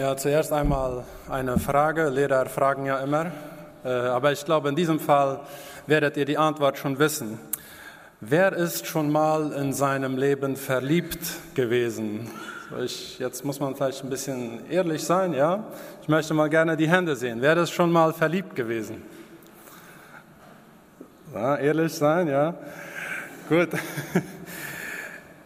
Ja, 0.00 0.16
zuerst 0.16 0.50
einmal 0.50 1.04
eine 1.28 1.58
Frage. 1.58 2.08
Lehrer 2.08 2.46
fragen 2.46 2.86
ja 2.86 3.00
immer, 3.00 3.32
äh, 3.84 3.90
aber 3.90 4.32
ich 4.32 4.42
glaube, 4.46 4.70
in 4.70 4.74
diesem 4.74 4.98
Fall 4.98 5.40
werdet 5.86 6.16
ihr 6.16 6.24
die 6.24 6.38
Antwort 6.38 6.78
schon 6.78 6.98
wissen. 6.98 7.38
Wer 8.18 8.54
ist 8.54 8.86
schon 8.86 9.12
mal 9.12 9.52
in 9.52 9.74
seinem 9.74 10.16
Leben 10.16 10.56
verliebt 10.56 11.20
gewesen? 11.54 12.30
Ich, 12.82 13.18
jetzt 13.18 13.44
muss 13.44 13.60
man 13.60 13.76
vielleicht 13.76 14.02
ein 14.02 14.08
bisschen 14.08 14.70
ehrlich 14.70 15.04
sein, 15.04 15.34
ja? 15.34 15.64
Ich 16.00 16.08
möchte 16.08 16.32
mal 16.32 16.48
gerne 16.48 16.78
die 16.78 16.88
Hände 16.88 17.14
sehen. 17.14 17.42
Wer 17.42 17.58
ist 17.58 17.70
schon 17.70 17.92
mal 17.92 18.14
verliebt 18.14 18.56
gewesen? 18.56 19.02
Ja, 21.34 21.56
ehrlich 21.56 21.92
sein, 21.92 22.26
ja? 22.26 22.54
Gut. 23.50 23.68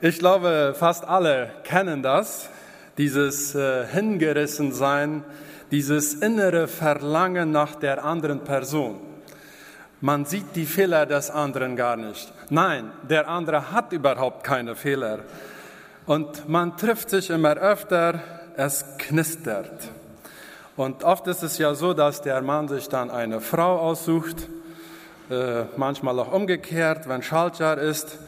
Ich 0.01 0.19
glaube, 0.19 0.75
fast 0.77 1.09
alle 1.09 1.51
kennen 1.63 2.03
das 2.03 2.51
dieses 2.99 3.55
äh, 3.55 3.87
Hingerissensein, 3.87 5.25
dieses 5.71 6.15
innere 6.15 6.69
Verlangen 6.69 7.51
nach 7.51 7.75
der 7.75 8.05
anderen 8.05 8.41
Person. 8.45 9.01
Man 10.01 10.25
sieht 10.27 10.55
die 10.55 10.67
Fehler 10.67 11.07
des 11.07 11.31
anderen 11.31 11.77
gar 11.77 11.97
nicht. 11.97 12.33
Nein, 12.51 12.91
der 13.09 13.29
andere 13.29 13.73
hat 13.73 13.93
überhaupt 13.93 14.45
keine 14.45 14.77
Fehler. 14.77 15.21
Und 16.07 16.49
man 16.49 16.77
trifft 16.77 17.11
sich 17.11 17.31
immer 17.31 17.57
öfter, 17.57 18.21
es 18.57 18.85
knistert. 18.99 19.89
Und 20.77 21.05
oft 21.05 21.27
ist 21.29 21.43
es 21.43 21.57
ja 21.59 21.75
so, 21.75 21.95
dass 21.95 22.21
der 22.21 22.43
Mann 22.43 22.69
sich 22.69 22.89
dann 22.89 23.11
eine 23.11 23.41
Frau 23.41 23.79
aussucht, 23.79 24.49
äh, 25.31 25.65
manchmal 25.77 26.19
auch 26.19 26.33
umgekehrt, 26.33 27.09
wenn 27.09 27.23
Schaltjahr 27.23 27.79
ist. 27.79 28.19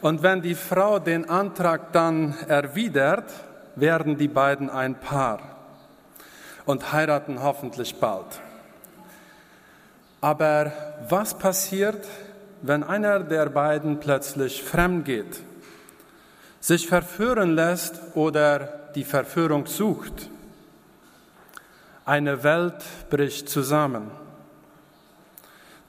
Und 0.00 0.22
wenn 0.22 0.40
die 0.40 0.54
Frau 0.54 0.98
den 0.98 1.28
Antrag 1.28 1.92
dann 1.92 2.34
erwidert, 2.48 3.24
werden 3.76 4.16
die 4.16 4.28
beiden 4.28 4.70
ein 4.70 4.98
Paar 4.98 5.40
und 6.64 6.92
heiraten 6.92 7.42
hoffentlich 7.42 8.00
bald. 8.00 8.40
Aber 10.20 10.72
was 11.08 11.38
passiert, 11.38 12.06
wenn 12.62 12.82
einer 12.82 13.20
der 13.20 13.46
beiden 13.50 14.00
plötzlich 14.00 14.62
fremd 14.62 15.04
geht, 15.04 15.40
sich 16.58 16.88
verführen 16.88 17.54
lässt 17.54 18.00
oder 18.14 18.90
die 18.94 19.04
Verführung 19.04 19.66
sucht? 19.66 20.30
Eine 22.06 22.42
Welt 22.42 22.82
bricht 23.10 23.48
zusammen. 23.48 24.10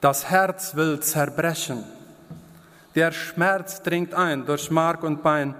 Das 0.00 0.30
Herz 0.30 0.76
will 0.76 1.00
zerbrechen. 1.00 1.84
Der 2.94 3.12
Schmerz 3.12 3.82
dringt 3.82 4.14
ein 4.14 4.44
durch 4.44 4.70
Mark 4.70 5.02
und 5.02 5.22
Bein 5.22 5.54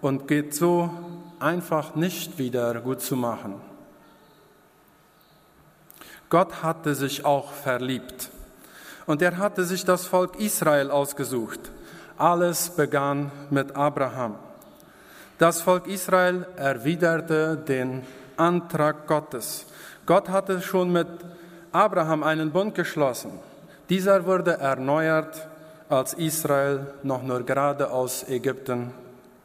und 0.00 0.26
geht 0.26 0.54
so 0.54 0.90
einfach 1.40 1.94
nicht 1.94 2.38
wieder 2.38 2.80
gut 2.80 3.00
zu 3.00 3.16
machen. 3.16 3.60
Gott 6.28 6.62
hatte 6.62 6.94
sich 6.94 7.24
auch 7.24 7.52
verliebt 7.52 8.30
und 9.06 9.20
er 9.20 9.38
hatte 9.38 9.64
sich 9.64 9.84
das 9.84 10.06
Volk 10.06 10.38
Israel 10.38 10.90
ausgesucht. 10.90 11.58
Alles 12.16 12.70
begann 12.70 13.32
mit 13.50 13.74
Abraham. 13.74 14.36
Das 15.38 15.62
Volk 15.62 15.86
Israel 15.86 16.46
erwiderte 16.56 17.56
den 17.56 18.02
Antrag 18.36 19.06
Gottes. 19.06 19.66
Gott 20.06 20.28
hatte 20.28 20.60
schon 20.60 20.92
mit 20.92 21.08
Abraham 21.72 22.22
einen 22.22 22.52
Bund 22.52 22.74
geschlossen. 22.74 23.32
Dieser 23.88 24.24
wurde 24.26 24.58
erneuert, 24.58 25.48
als 25.88 26.14
Israel 26.14 26.94
noch 27.02 27.22
nur 27.22 27.42
gerade 27.42 27.90
aus 27.90 28.28
Ägypten 28.28 28.92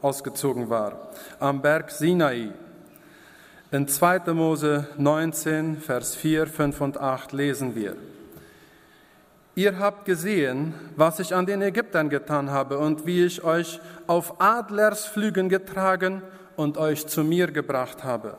ausgezogen 0.06 0.70
war, 0.70 1.10
am 1.40 1.64
Berg 1.64 1.90
Sinai. 1.90 2.52
In 3.72 3.88
2. 3.88 4.34
Mose 4.34 4.88
19, 4.98 5.78
Vers 5.78 6.16
4, 6.16 6.46
5 6.46 6.82
und 6.82 6.98
8 7.00 7.34
lesen 7.34 7.76
wir. 7.76 7.96
Ihr 9.56 9.80
habt 9.80 10.06
gesehen, 10.06 10.76
was 10.96 11.20
ich 11.20 11.34
an 11.34 11.48
den 11.48 11.64
Ägyptern 11.64 12.10
getan 12.10 12.52
habe 12.52 12.78
und 12.78 13.08
wie 13.08 13.26
ich 13.26 13.44
euch 13.44 13.80
auf 14.06 14.40
Adlersflügen 14.40 15.50
getragen 15.50 16.22
und 16.56 16.78
euch 16.78 17.08
zu 17.08 17.24
mir 17.24 17.48
gebracht 17.48 18.04
habe. 18.04 18.38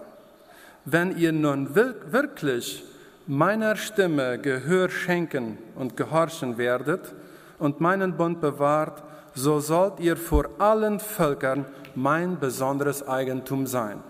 Wenn 0.84 1.16
ihr 1.18 1.32
nun 1.32 1.74
wirklich 1.74 2.84
meiner 3.26 3.74
Stimme 3.74 4.38
Gehör 4.38 4.88
schenken 4.88 5.58
und 5.74 5.96
gehorchen 5.96 6.58
werdet 6.58 7.12
und 7.58 7.80
meinen 7.80 8.16
Bund 8.16 8.40
bewahrt, 8.40 9.02
so 9.36 9.60
sollt 9.60 10.00
ihr 10.00 10.16
vor 10.16 10.46
allen 10.58 10.98
Völkern 10.98 11.66
mein 11.94 12.38
besonderes 12.40 13.06
Eigentum 13.06 13.66
sein. 13.66 14.02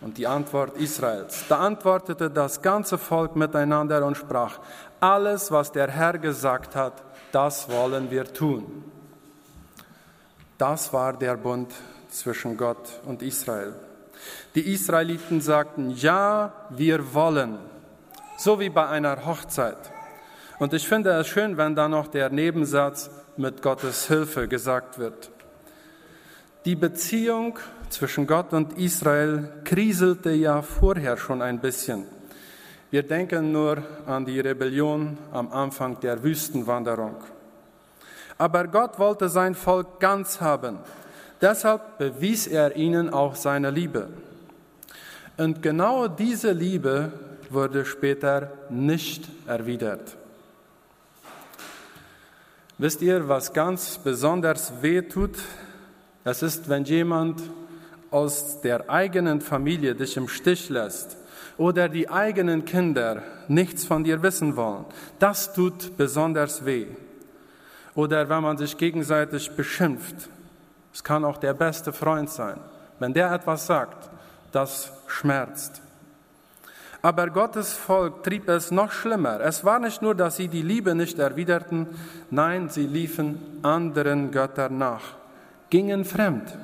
Und 0.00 0.18
die 0.18 0.26
Antwort 0.26 0.76
Israels. 0.76 1.44
Da 1.48 1.60
antwortete 1.60 2.28
das 2.28 2.60
ganze 2.60 2.98
Volk 2.98 3.36
miteinander 3.36 4.04
und 4.04 4.16
sprach, 4.16 4.58
alles, 5.00 5.50
was 5.50 5.72
der 5.72 5.88
Herr 5.90 6.18
gesagt 6.18 6.74
hat, 6.74 7.02
das 7.30 7.68
wollen 7.70 8.10
wir 8.10 8.24
tun. 8.32 8.84
Das 10.56 10.92
war 10.92 11.12
der 11.12 11.36
Bund 11.36 11.72
zwischen 12.08 12.56
Gott 12.56 13.00
und 13.06 13.22
Israel. 13.22 13.74
Die 14.56 14.72
Israeliten 14.72 15.40
sagten, 15.40 15.90
ja, 15.90 16.52
wir 16.70 17.14
wollen, 17.14 17.58
so 18.36 18.58
wie 18.58 18.70
bei 18.70 18.88
einer 18.88 19.24
Hochzeit. 19.24 19.92
Und 20.58 20.74
ich 20.74 20.88
finde 20.88 21.10
es 21.10 21.28
schön, 21.28 21.56
wenn 21.56 21.76
da 21.76 21.88
noch 21.88 22.08
der 22.08 22.30
Nebensatz, 22.30 23.10
mit 23.36 23.62
Gottes 23.62 24.08
Hilfe 24.08 24.48
gesagt 24.48 24.98
wird. 24.98 25.30
Die 26.64 26.74
Beziehung 26.74 27.58
zwischen 27.88 28.26
Gott 28.26 28.52
und 28.52 28.76
Israel 28.76 29.48
kriselte 29.64 30.30
ja 30.30 30.60
vorher 30.60 31.16
schon 31.16 31.40
ein 31.40 31.60
bisschen. 31.60 32.04
Wir 32.90 33.04
denken 33.04 33.52
nur 33.52 33.82
an 34.06 34.24
die 34.24 34.40
Rebellion 34.40 35.16
am 35.30 35.52
Anfang 35.52 36.00
der 36.00 36.22
Wüstenwanderung. 36.24 37.14
Aber 38.36 38.66
Gott 38.66 38.98
wollte 38.98 39.28
sein 39.28 39.54
Volk 39.54 40.00
ganz 40.00 40.40
haben. 40.40 40.78
Deshalb 41.40 41.98
bewies 41.98 42.48
er 42.48 42.74
ihnen 42.74 43.10
auch 43.10 43.36
seine 43.36 43.70
Liebe. 43.70 44.08
Und 45.36 45.62
genau 45.62 46.08
diese 46.08 46.50
Liebe 46.50 47.12
wurde 47.50 47.84
später 47.84 48.50
nicht 48.68 49.28
erwidert. 49.46 50.17
Wisst 52.80 53.02
ihr, 53.02 53.28
was 53.28 53.52
ganz 53.52 53.98
besonders 53.98 54.72
weh 54.82 55.02
tut? 55.02 55.36
Das 56.22 56.44
ist, 56.44 56.68
wenn 56.68 56.84
jemand 56.84 57.42
aus 58.12 58.60
der 58.60 58.88
eigenen 58.88 59.40
Familie 59.40 59.96
dich 59.96 60.16
im 60.16 60.28
Stich 60.28 60.68
lässt 60.68 61.16
oder 61.56 61.88
die 61.88 62.08
eigenen 62.08 62.64
Kinder 62.64 63.24
nichts 63.48 63.84
von 63.84 64.04
dir 64.04 64.22
wissen 64.22 64.54
wollen. 64.54 64.84
Das 65.18 65.52
tut 65.52 65.96
besonders 65.96 66.64
weh. 66.64 66.86
Oder 67.96 68.28
wenn 68.28 68.44
man 68.44 68.56
sich 68.56 68.76
gegenseitig 68.76 69.50
beschimpft. 69.56 70.30
Es 70.94 71.02
kann 71.02 71.24
auch 71.24 71.38
der 71.38 71.54
beste 71.54 71.92
Freund 71.92 72.30
sein. 72.30 72.60
Wenn 73.00 73.12
der 73.12 73.32
etwas 73.32 73.66
sagt, 73.66 74.08
das 74.52 74.92
schmerzt. 75.08 75.82
Aber 77.00 77.30
Gottes 77.30 77.72
Volk 77.72 78.24
trieb 78.24 78.48
es 78.48 78.70
noch 78.70 78.90
schlimmer. 78.90 79.40
Es 79.40 79.64
war 79.64 79.78
nicht 79.78 80.02
nur, 80.02 80.14
dass 80.14 80.36
sie 80.36 80.48
die 80.48 80.62
Liebe 80.62 80.94
nicht 80.94 81.18
erwiderten, 81.18 81.86
nein, 82.30 82.68
sie 82.68 82.86
liefen 82.86 83.60
anderen 83.62 84.30
Göttern 84.32 84.78
nach, 84.78 85.16
gingen 85.70 86.04
fremd. 86.04 86.56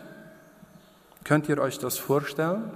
Könnt 1.23 1.49
ihr 1.49 1.59
euch 1.59 1.78
das 1.78 1.99
vorstellen? 1.99 2.71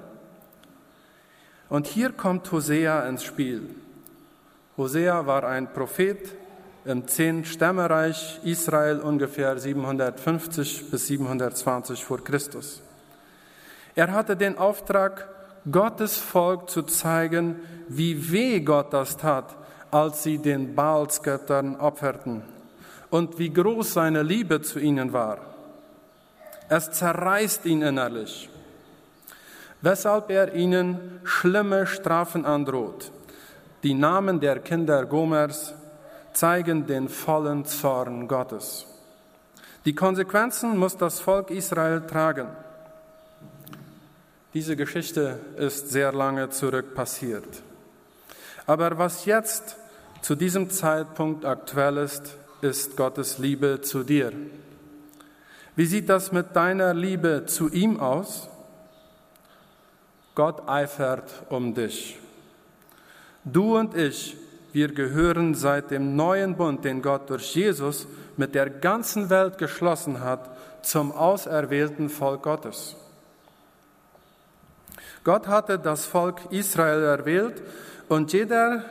Und 1.69 1.87
hier 1.87 2.13
kommt 2.13 2.51
Hosea 2.51 3.07
ins 3.09 3.25
Spiel. 3.25 3.69
Hosea 4.77 5.27
war 5.27 5.45
ein 5.45 5.73
Prophet 5.73 6.35
im 6.85 7.07
Zehn-Stämmereich 7.07 8.41
Israel 8.45 9.01
ungefähr 9.01 9.59
750 9.59 10.91
bis 10.91 11.09
720 11.09 12.03
vor 12.03 12.25
Christus. 12.25 12.81
Er 13.95 14.13
hatte 14.13 14.37
den 14.37 14.57
Auftrag, 14.57 15.29
Gottes 15.71 16.19
Volk 16.19 16.71
zu 16.71 16.83
zeigen, 16.83 17.57
wie 17.89 18.31
weh 18.31 18.61
Gott 18.61 18.93
das 18.93 19.17
tat, 19.17 19.57
als 19.91 20.23
sie 20.23 20.39
den 20.39 20.75
Baalsgöttern 20.75 21.77
opferten 21.77 22.43
und 23.11 23.39
wie 23.39 23.51
groß 23.51 23.95
seine 23.95 24.23
Liebe 24.23 24.61
zu 24.61 24.79
ihnen 24.79 25.13
war. 25.13 25.39
Es 26.69 26.91
zerreißt 26.91 27.65
ihn 27.65 27.83
innerlich, 27.83 28.51
weshalb 29.81 30.31
er 30.31 30.55
ihnen 30.55 31.21
schlimme 31.25 31.87
Strafen 31.87 32.45
androht. 32.45 33.11
Die 33.83 33.95
Namen 33.95 34.41
der 34.41 34.59
Kinder 34.59 35.07
Gomers 35.07 35.75
zeigen 36.33 36.87
den 36.87 37.09
vollen 37.09 37.65
Zorn 37.65 38.29
Gottes. 38.29 38.87
Die 39.85 39.95
Konsequenzen 39.95 40.77
muss 40.77 40.97
das 40.97 41.21
Volk 41.21 41.51
Israel 41.51 42.03
tragen. 42.07 42.49
Diese 44.59 44.75
Geschichte 44.75 45.39
ist 45.57 45.91
sehr 45.91 46.11
lange 46.11 46.51
zurück 46.51 46.93
passiert. 46.93 47.47
Aber 48.67 48.99
was 48.99 49.25
jetzt 49.25 49.77
zu 50.21 50.35
diesem 50.35 50.69
Zeitpunkt 50.69 51.45
aktuell 51.45 51.99
ist, 51.99 52.35
ist 52.61 52.97
Gottes 52.97 53.39
Liebe 53.39 53.83
zu 53.83 54.03
dir. 54.03 54.33
Wie 55.77 55.87
sieht 55.87 56.09
das 56.09 56.33
mit 56.33 56.57
deiner 56.57 56.93
Liebe 56.93 57.45
zu 57.47 57.69
ihm 57.71 58.01
aus? 58.01 58.49
Gott 60.35 60.69
eifert 60.69 61.31
um 61.51 61.73
dich. 61.73 62.19
Du 63.45 63.79
und 63.79 63.97
ich, 63.97 64.37
wir 64.73 64.89
gehören 64.89 65.55
seit 65.55 65.93
dem 65.93 66.17
neuen 66.17 66.57
Bund, 66.57 66.85
den 66.85 67.01
Gott 67.01 67.31
durch 67.31 67.55
Jesus 67.55 68.09
mit 68.37 68.57
der 68.57 68.71
ganzen 68.71 69.31
Welt 69.31 69.57
geschlossen 69.57 70.19
hat, 70.19 70.51
zum 70.83 71.13
auserwählten 71.13 72.09
Volk 72.09 72.43
Gottes. 72.43 72.97
Gott 75.25 75.49
hatte 75.49 75.79
das 75.79 76.05
Volk 76.07 76.41
Israel 76.51 77.03
erwählt 77.03 77.63
und 78.09 78.33
jeder, 78.33 78.85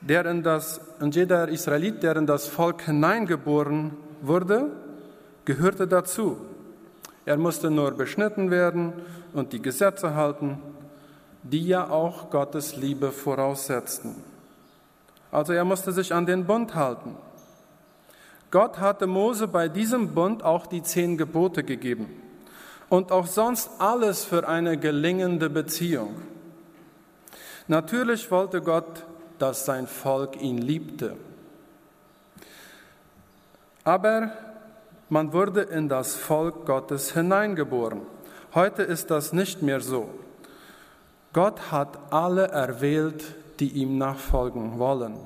der 0.00 0.26
in 0.26 0.42
das, 0.42 0.80
und 1.00 1.14
jeder 1.14 1.48
Israelit, 1.48 2.02
der 2.02 2.16
in 2.16 2.26
das 2.26 2.46
Volk 2.46 2.82
hineingeboren 2.82 3.92
wurde, 4.22 4.70
gehörte 5.44 5.86
dazu. 5.86 6.38
Er 7.26 7.36
musste 7.36 7.70
nur 7.70 7.92
beschnitten 7.92 8.50
werden 8.50 8.92
und 9.32 9.52
die 9.52 9.62
Gesetze 9.62 10.14
halten, 10.14 10.58
die 11.42 11.66
ja 11.66 11.88
auch 11.88 12.30
Gottes 12.30 12.76
Liebe 12.76 13.12
voraussetzten. 13.12 14.14
Also 15.30 15.52
er 15.52 15.64
musste 15.64 15.92
sich 15.92 16.14
an 16.14 16.26
den 16.26 16.46
Bund 16.46 16.74
halten. 16.74 17.16
Gott 18.50 18.78
hatte 18.78 19.06
Mose 19.06 19.48
bei 19.48 19.68
diesem 19.68 20.14
Bund 20.14 20.42
auch 20.42 20.66
die 20.66 20.82
zehn 20.82 21.18
Gebote 21.18 21.64
gegeben 21.64 22.23
und 22.88 23.12
auch 23.12 23.26
sonst 23.26 23.70
alles 23.78 24.24
für 24.24 24.46
eine 24.48 24.76
gelingende 24.78 25.50
Beziehung. 25.50 26.22
Natürlich 27.66 28.30
wollte 28.30 28.60
Gott, 28.60 29.04
dass 29.38 29.64
sein 29.64 29.86
Volk 29.86 30.40
ihn 30.40 30.58
liebte. 30.58 31.16
Aber 33.84 34.32
man 35.08 35.32
wurde 35.32 35.62
in 35.62 35.88
das 35.88 36.14
Volk 36.14 36.66
Gottes 36.66 37.12
hineingeboren. 37.12 38.02
Heute 38.54 38.82
ist 38.82 39.10
das 39.10 39.32
nicht 39.32 39.62
mehr 39.62 39.80
so. 39.80 40.08
Gott 41.32 41.72
hat 41.72 41.98
alle 42.12 42.48
erwählt, 42.48 43.34
die 43.60 43.70
ihm 43.70 43.98
nachfolgen 43.98 44.78
wollen, 44.78 45.16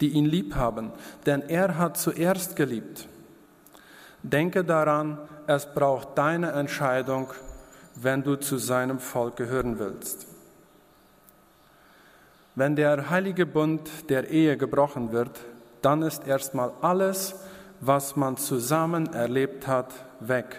die 0.00 0.08
ihn 0.08 0.26
lieb 0.26 0.54
haben, 0.56 0.92
denn 1.24 1.42
er 1.48 1.78
hat 1.78 1.96
zuerst 1.96 2.56
geliebt. 2.56 3.08
Denke 4.22 4.64
daran, 4.64 5.18
es 5.46 5.66
braucht 5.66 6.18
deine 6.18 6.52
Entscheidung, 6.52 7.28
wenn 7.94 8.22
du 8.22 8.36
zu 8.36 8.58
seinem 8.58 8.98
Volk 8.98 9.36
gehören 9.36 9.78
willst. 9.78 10.26
Wenn 12.54 12.74
der 12.74 13.10
heilige 13.10 13.46
Bund 13.46 13.88
der 14.08 14.30
Ehe 14.30 14.56
gebrochen 14.56 15.12
wird, 15.12 15.40
dann 15.82 16.02
ist 16.02 16.26
erstmal 16.26 16.72
alles, 16.80 17.34
was 17.80 18.16
man 18.16 18.36
zusammen 18.36 19.12
erlebt 19.12 19.66
hat, 19.66 19.92
weg. 20.20 20.56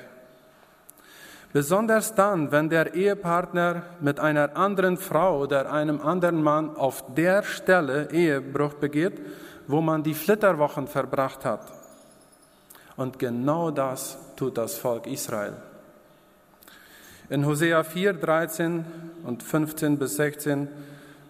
Besonders 1.53 2.13
dann, 2.13 2.51
wenn 2.51 2.69
der 2.69 2.93
Ehepartner 2.93 3.83
mit 3.99 4.19
einer 4.19 4.55
anderen 4.55 4.97
Frau 4.97 5.39
oder 5.39 5.71
einem 5.71 6.01
anderen 6.01 6.43
Mann 6.43 6.75
auf 6.75 7.03
der 7.15 7.41
Stelle 7.41 8.11
Ehebruch 8.11 8.75
begeht, 8.75 9.19
wo 9.65 9.81
man 9.81 10.03
die 10.03 10.13
Flitterwochen 10.13 10.87
verbracht 10.87 11.45
hat. 11.45 11.76
Und 12.97 13.19
genau 13.19 13.71
das 13.71 14.17
tut 14.35 14.57
das 14.57 14.75
Volk 14.75 15.07
Israel. 15.07 15.53
In 17.29 17.45
Hosea 17.45 17.83
4, 17.83 18.13
13 18.13 18.85
und 19.23 19.43
15 19.43 19.97
bis 19.97 20.15
16, 20.15 20.67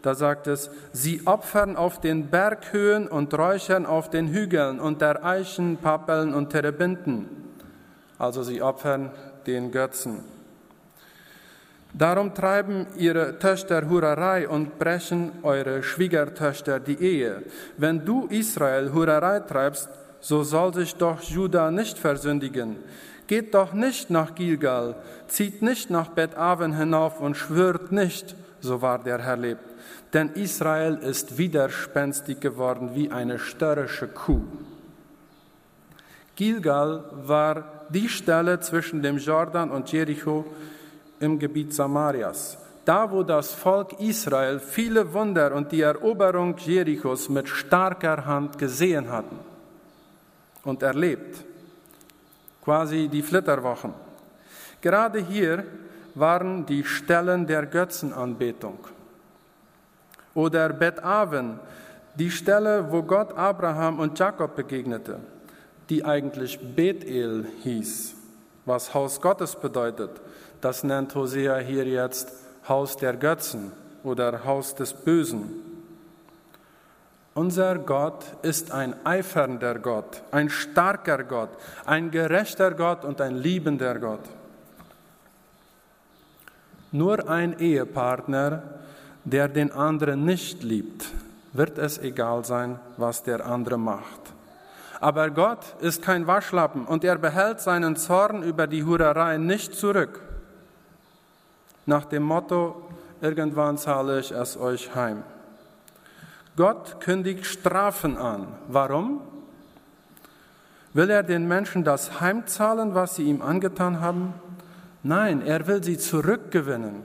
da 0.02 0.16
sagt 0.16 0.48
es, 0.48 0.70
sie 0.94 1.26
opfern 1.26 1.76
auf 1.76 2.00
den 2.00 2.28
Berghöhen 2.28 3.08
und 3.08 3.34
räuchern 3.34 3.86
auf 3.86 4.10
den 4.10 4.30
Hügeln 4.30 4.80
unter 4.80 5.26
Eichen, 5.26 5.78
Pappeln 5.78 6.34
und 6.34 6.52
Terebinten. 6.52 7.28
Also 8.18 8.44
sie 8.44 8.62
opfern 8.62 9.12
den 9.46 9.72
Götzen. 9.72 10.24
Darum 11.94 12.34
treiben 12.34 12.86
ihre 12.96 13.40
Töchter 13.40 13.90
Hurerei 13.90 14.48
und 14.48 14.78
brechen 14.78 15.32
eure 15.42 15.82
Schwiegertöchter 15.82 16.80
die 16.80 17.02
Ehe. 17.02 17.44
Wenn 17.78 18.06
du 18.06 18.28
Israel 18.28 18.94
Hurerei 18.94 19.40
treibst, 19.40 19.90
so 20.20 20.44
soll 20.44 20.74
sich 20.74 20.96
doch 20.96 21.22
Juda 21.22 21.72
nicht 21.72 21.98
versündigen. 21.98 22.78
Geht 23.28 23.54
doch 23.54 23.74
nicht 23.74 24.10
nach 24.10 24.36
Gilgal, 24.36 24.96
zieht 25.28 25.62
nicht 25.62 25.90
nach 25.90 26.10
Bet-Aven 26.10 26.78
hinauf 26.78 27.20
und 27.20 27.36
schwört 27.36 27.92
nicht, 27.92 28.36
so 28.62 28.82
wahr 28.82 29.00
der 29.04 29.20
Herr 29.20 29.38
lebt. 29.38 29.64
Denn 30.14 30.30
Israel 30.30 30.96
ist 30.96 31.38
widerspenstig 31.38 32.40
geworden 32.40 32.92
wie 32.94 33.12
eine 33.12 33.38
störrische 33.38 34.08
Kuh. 34.08 34.42
Gilgal 36.38 37.04
war 37.26 37.86
die 37.90 38.08
Stelle 38.08 38.60
zwischen 38.62 39.02
dem 39.02 39.18
Jordan 39.18 39.72
und 39.72 39.92
Jericho 39.92 40.46
im 41.20 41.38
Gebiet 41.38 41.74
Samarias. 41.74 42.58
Da, 42.86 43.12
wo 43.12 43.24
das 43.24 43.54
Volk 43.54 44.00
Israel 44.00 44.60
viele 44.60 45.14
Wunder 45.14 45.54
und 45.54 45.74
die 45.74 45.82
Eroberung 45.82 46.56
Jerichos 46.58 47.28
mit 47.28 47.50
starker 47.50 48.26
Hand 48.26 48.58
gesehen 48.58 49.12
hatten 49.12 49.38
und 50.68 50.84
erlebt. 50.84 51.44
Quasi 52.64 53.08
die 53.08 53.24
Flitterwochen. 53.24 53.94
Gerade 54.82 55.20
hier 55.20 55.64
waren 56.14 56.66
die 56.66 56.84
Stellen 56.84 57.48
der 57.48 57.66
Götzenanbetung. 57.66 58.80
Oder 60.34 60.70
Bet-Aven, 60.70 61.60
die 62.16 62.30
Stelle, 62.30 62.92
wo 62.92 63.02
Gott 63.02 63.36
Abraham 63.36 64.00
und 64.00 64.20
Jakob 64.20 64.56
begegnete 64.56 65.20
die 65.90 66.04
eigentlich 66.04 66.60
Bethel 66.76 67.46
hieß, 67.64 68.16
was 68.66 68.94
Haus 68.94 69.22
Gottes 69.22 69.56
bedeutet. 69.56 70.12
Das 70.62 70.84
nennt 70.84 71.16
Hosea 71.16 71.58
hier 71.58 71.86
jetzt 71.86 72.32
Haus 72.68 72.98
der 72.98 73.16
Götzen 73.16 73.72
oder 74.04 74.44
Haus 74.44 74.76
des 74.76 74.94
Bösen. 74.94 75.67
Unser 77.38 77.78
Gott 77.78 78.26
ist 78.42 78.72
ein 78.72 78.96
eifernder 79.06 79.78
Gott, 79.78 80.24
ein 80.32 80.50
starker 80.50 81.24
Gott, 81.24 81.52
ein 81.86 82.10
gerechter 82.10 82.72
Gott 82.72 83.06
und 83.06 83.22
ein 83.22 83.36
liebender 83.36 84.00
Gott. 84.00 84.24
Nur 86.92 87.30
ein 87.30 87.60
Ehepartner, 87.60 88.64
der 89.24 89.50
den 89.50 89.72
anderen 89.72 90.26
nicht 90.26 90.64
liebt, 90.64 91.06
wird 91.54 91.78
es 91.78 92.00
egal 92.00 92.44
sein, 92.44 92.80
was 92.98 93.22
der 93.22 93.46
andere 93.46 93.78
macht. 93.78 94.34
Aber 95.00 95.30
Gott 95.30 95.76
ist 95.80 96.02
kein 96.02 96.26
Waschlappen 96.26 96.86
und 96.86 97.04
er 97.04 97.20
behält 97.20 97.60
seinen 97.60 97.98
Zorn 97.98 98.42
über 98.42 98.66
die 98.66 98.84
Hurerei 98.84 99.38
nicht 99.38 99.76
zurück. 99.76 100.22
Nach 101.86 102.06
dem 102.06 102.24
Motto, 102.24 102.90
irgendwann 103.22 103.78
zahle 103.78 104.22
ich 104.22 104.32
es 104.32 104.58
euch 104.58 104.96
heim. 104.96 105.22
Gott 106.58 107.00
kündigt 107.02 107.46
Strafen 107.46 108.18
an. 108.18 108.48
Warum? 108.68 109.22
Will 110.92 111.12
er 111.12 111.22
den 111.22 111.48
Menschen 111.48 111.84
das 111.84 112.20
heimzahlen, 112.20 112.96
was 112.96 113.16
sie 113.16 113.24
ihm 113.26 113.44
angetan 113.44 114.02
haben? 114.02 114.34
Nein, 115.04 115.44
er 115.46 115.68
will 115.68 115.84
sie 115.84 116.00
zurückgewinnen. 116.00 117.04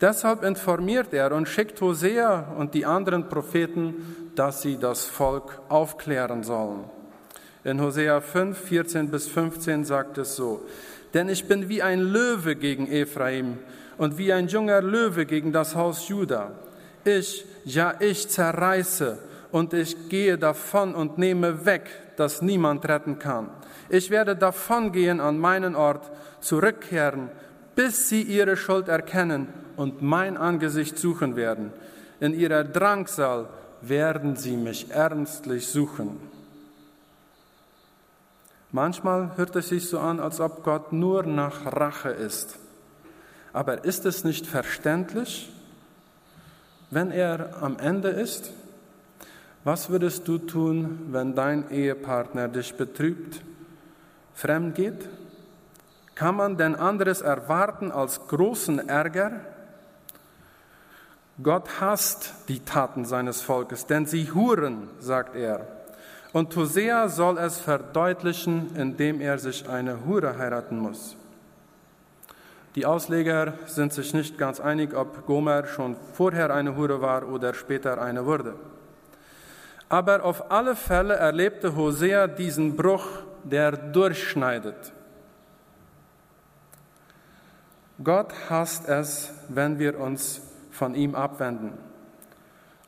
Deshalb 0.00 0.44
informiert 0.44 1.12
er 1.12 1.32
und 1.32 1.48
schickt 1.48 1.80
Hosea 1.80 2.52
und 2.56 2.74
die 2.74 2.86
anderen 2.86 3.28
Propheten, 3.28 4.30
dass 4.36 4.62
sie 4.62 4.78
das 4.78 5.06
Volk 5.06 5.60
aufklären 5.68 6.44
sollen. 6.44 6.84
In 7.64 7.80
Hosea 7.80 8.20
5, 8.20 8.56
14 8.56 9.10
bis 9.10 9.26
15 9.26 9.84
sagt 9.84 10.16
es 10.16 10.36
so, 10.36 10.64
denn 11.12 11.28
ich 11.28 11.48
bin 11.48 11.68
wie 11.68 11.82
ein 11.82 11.98
Löwe 11.98 12.54
gegen 12.54 12.86
Ephraim 12.86 13.58
und 13.96 14.16
wie 14.16 14.32
ein 14.32 14.46
junger 14.46 14.80
Löwe 14.80 15.26
gegen 15.26 15.52
das 15.52 15.74
Haus 15.74 16.06
Juda. 16.06 16.52
Ich, 17.04 17.44
ja 17.64 17.94
ich 18.00 18.28
zerreiße 18.28 19.18
und 19.50 19.72
ich 19.72 20.08
gehe 20.08 20.38
davon 20.38 20.94
und 20.94 21.18
nehme 21.18 21.64
weg, 21.64 21.90
dass 22.16 22.42
niemand 22.42 22.86
retten 22.88 23.18
kann. 23.18 23.50
Ich 23.88 24.10
werde 24.10 24.36
davongehen 24.36 25.20
an 25.20 25.38
meinen 25.38 25.74
Ort, 25.74 26.10
zurückkehren, 26.40 27.30
bis 27.74 28.08
sie 28.08 28.22
ihre 28.22 28.56
Schuld 28.56 28.88
erkennen 28.88 29.48
und 29.76 30.02
mein 30.02 30.36
Angesicht 30.36 30.98
suchen 30.98 31.36
werden. 31.36 31.72
In 32.20 32.34
ihrer 32.34 32.64
Drangsal 32.64 33.48
werden 33.80 34.36
sie 34.36 34.56
mich 34.56 34.90
ernstlich 34.90 35.68
suchen. 35.68 36.20
Manchmal 38.70 39.36
hört 39.36 39.56
es 39.56 39.68
sich 39.68 39.88
so 39.88 39.98
an, 39.98 40.20
als 40.20 40.40
ob 40.40 40.62
Gott 40.62 40.92
nur 40.92 41.22
nach 41.22 41.64
Rache 41.64 42.10
ist. 42.10 42.58
Aber 43.52 43.84
ist 43.84 44.04
es 44.04 44.24
nicht 44.24 44.46
verständlich, 44.46 45.50
wenn 46.90 47.10
er 47.10 47.62
am 47.62 47.78
Ende 47.78 48.08
ist? 48.08 48.52
Was 49.64 49.90
würdest 49.90 50.26
du 50.28 50.38
tun, 50.38 51.08
wenn 51.10 51.34
dein 51.34 51.70
Ehepartner 51.70 52.48
dich 52.48 52.74
betrübt, 52.76 53.42
fremd 54.34 54.74
geht? 54.74 55.08
Kann 56.14 56.36
man 56.36 56.56
denn 56.56 56.74
anderes 56.74 57.20
erwarten 57.20 57.92
als 57.92 58.26
großen 58.28 58.88
Ärger? 58.88 59.40
Gott 61.42 61.80
hasst 61.80 62.34
die 62.48 62.60
Taten 62.60 63.04
seines 63.04 63.42
Volkes, 63.42 63.86
denn 63.86 64.06
sie 64.06 64.32
huren, 64.32 64.88
sagt 64.98 65.36
er. 65.36 65.66
Und 66.32 66.54
Hosea 66.56 67.08
soll 67.08 67.38
es 67.38 67.58
verdeutlichen, 67.58 68.74
indem 68.76 69.20
er 69.20 69.38
sich 69.38 69.68
eine 69.68 70.04
Hure 70.04 70.38
heiraten 70.38 70.78
muss. 70.78 71.16
Die 72.78 72.86
Ausleger 72.86 73.54
sind 73.66 73.92
sich 73.92 74.14
nicht 74.14 74.38
ganz 74.38 74.60
einig, 74.60 74.94
ob 74.94 75.26
Gomer 75.26 75.66
schon 75.66 75.96
vorher 76.12 76.54
eine 76.54 76.76
Hure 76.76 77.00
war 77.00 77.28
oder 77.28 77.52
später 77.52 78.00
eine 78.00 78.24
wurde. 78.24 78.54
Aber 79.88 80.22
auf 80.22 80.52
alle 80.52 80.76
Fälle 80.76 81.14
erlebte 81.14 81.74
Hosea 81.74 82.28
diesen 82.28 82.76
Bruch, 82.76 83.04
der 83.42 83.72
durchschneidet. 83.72 84.92
Gott 88.04 88.32
hasst 88.48 88.88
es, 88.88 89.32
wenn 89.48 89.80
wir 89.80 89.98
uns 89.98 90.40
von 90.70 90.94
ihm 90.94 91.16
abwenden. 91.16 91.72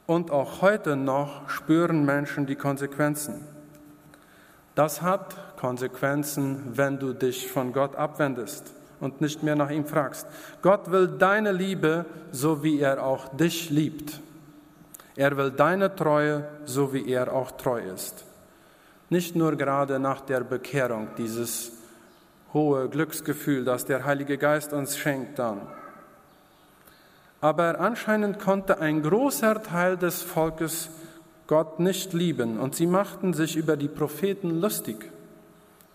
Und 0.06 0.30
auch 0.30 0.62
heute 0.62 0.94
noch 0.94 1.50
spüren 1.50 2.04
Menschen 2.04 2.46
die 2.46 2.54
Konsequenzen. 2.54 3.44
Das 4.76 5.02
hat 5.02 5.56
Konsequenzen, 5.56 6.78
wenn 6.78 7.00
du 7.00 7.12
dich 7.12 7.50
von 7.50 7.72
Gott 7.72 7.96
abwendest 7.96 8.72
und 9.00 9.20
nicht 9.20 9.42
mehr 9.42 9.56
nach 9.56 9.70
ihm 9.70 9.86
fragst. 9.86 10.26
Gott 10.62 10.90
will 10.90 11.08
deine 11.08 11.52
Liebe, 11.52 12.04
so 12.32 12.62
wie 12.62 12.80
er 12.80 13.02
auch 13.02 13.28
dich 13.36 13.70
liebt. 13.70 14.20
Er 15.16 15.36
will 15.36 15.50
deine 15.50 15.94
Treue, 15.94 16.48
so 16.64 16.92
wie 16.92 17.10
er 17.10 17.32
auch 17.32 17.50
treu 17.52 17.80
ist. 17.80 18.24
Nicht 19.08 19.34
nur 19.34 19.56
gerade 19.56 19.98
nach 19.98 20.20
der 20.20 20.40
Bekehrung, 20.40 21.08
dieses 21.18 21.72
hohe 22.52 22.88
Glücksgefühl, 22.88 23.64
das 23.64 23.84
der 23.84 24.04
Heilige 24.04 24.38
Geist 24.38 24.72
uns 24.72 24.96
schenkt 24.96 25.38
dann. 25.38 25.60
Aber 27.40 27.80
anscheinend 27.80 28.38
konnte 28.38 28.80
ein 28.80 29.02
großer 29.02 29.62
Teil 29.62 29.96
des 29.96 30.22
Volkes 30.22 30.90
Gott 31.46 31.80
nicht 31.80 32.12
lieben 32.12 32.60
und 32.60 32.76
sie 32.76 32.86
machten 32.86 33.32
sich 33.32 33.56
über 33.56 33.76
die 33.76 33.88
Propheten 33.88 34.60
lustig, 34.60 35.10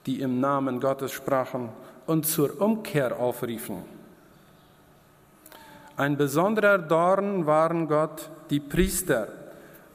die 0.05 0.21
im 0.21 0.39
Namen 0.39 0.79
Gottes 0.79 1.11
sprachen 1.11 1.69
und 2.07 2.25
zur 2.25 2.61
Umkehr 2.61 3.19
aufriefen. 3.19 3.77
Ein 5.97 6.17
besonderer 6.17 6.77
Dorn 6.77 7.45
waren 7.45 7.87
Gott 7.87 8.29
die 8.49 8.59
Priester, 8.59 9.29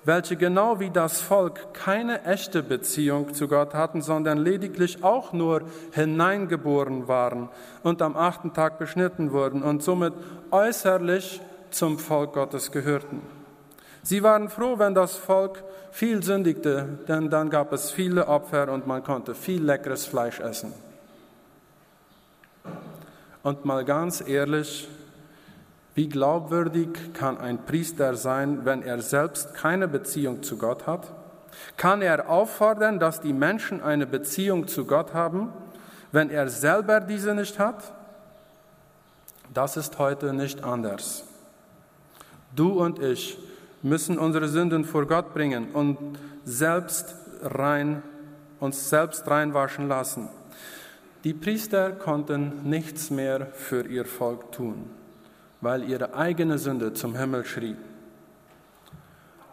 welche 0.05 0.37
genau 0.37 0.81
wie 0.81 0.90
das 0.90 1.21
Volk 1.21 1.75
keine 1.75 2.25
echte 2.25 2.62
Beziehung 2.62 3.35
zu 3.35 3.49
Gott 3.49 3.75
hatten, 3.75 4.00
sondern 4.00 4.38
lediglich 4.38 5.05
auch 5.05 5.35
nur 5.35 5.62
hineingeboren 5.93 7.07
waren 7.07 7.50
und 7.83 8.00
am 8.00 8.17
achten 8.17 8.55
Tag 8.55 8.79
beschnitten 8.79 9.33
wurden 9.33 9.62
und 9.62 9.83
somit 9.83 10.14
äußerlich 10.50 11.40
zum 11.71 11.99
Volk 11.99 12.33
Gottes 12.33 12.73
gehörten. 12.73 13.21
Sie 14.02 14.23
waren 14.23 14.49
froh, 14.49 14.79
wenn 14.79 14.95
das 14.95 15.17
Volk 15.17 15.62
viel 15.90 16.23
sündigte, 16.23 16.99
denn 17.07 17.29
dann 17.29 17.50
gab 17.50 17.73
es 17.75 17.90
viele 17.90 18.26
Opfer 18.26 18.73
und 18.73 18.87
man 18.87 19.05
konnte 19.05 19.35
viel 19.35 19.62
leckeres 19.62 20.07
Fleisch 20.07 20.40
essen. 20.40 20.73
Und 23.43 23.65
mal 23.65 23.85
ganz 23.85 24.23
ehrlich, 24.27 24.89
wie 25.95 26.09
glaubwürdig 26.09 26.89
kann 27.15 27.39
ein 27.39 27.65
Priester 27.65 28.15
sein, 28.15 28.65
wenn 28.65 28.83
er 28.83 29.01
selbst 29.03 29.55
keine 29.55 29.89
Beziehung 29.89 30.43
zu 30.43 30.57
Gott 30.57 30.87
hat? 30.87 31.13
Kann 31.77 32.01
er 32.03 32.29
auffordern, 32.29 32.99
dass 32.99 33.21
die 33.21 33.33
Menschen 33.33 33.83
eine 33.83 34.07
Beziehung 34.07 34.69
zu 34.69 34.85
Gott 34.85 35.15
haben, 35.15 35.53
wenn 36.13 36.31
er 36.31 36.49
selber 36.49 37.01
diese 37.01 37.35
nicht 37.35 37.59
hat? 37.59 37.93
Das 39.53 39.77
ist 39.77 39.99
heute 39.99 40.33
nicht 40.33 40.63
anders. 40.63 41.25
Du 42.55 42.81
und 42.81 43.01
ich 43.01 43.39
müssen 43.83 44.19
unsere 44.19 44.49
Sünden 44.49 44.85
vor 44.85 45.07
Gott 45.07 45.35
bringen 45.35 45.73
und 45.73 45.99
selbst 46.45 47.15
rein, 47.43 48.03
uns 48.61 48.91
selbst 48.91 49.27
reinwaschen 49.29 49.89
lassen. 49.89 50.29
Die 51.25 51.35
Priester 51.35 51.93
konnten 51.93 52.62
nichts 52.69 53.11
mehr 53.11 53.47
für 53.53 53.87
ihr 53.87 54.07
Volk 54.07 54.53
tun, 54.53 54.91
weil 55.61 55.85
ihre 55.85 56.15
eigene 56.15 56.57
Sünde 56.57 56.95
zum 56.95 57.15
Himmel 57.15 57.45
schrie. 57.45 57.77